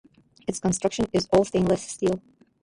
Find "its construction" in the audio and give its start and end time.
0.47-1.05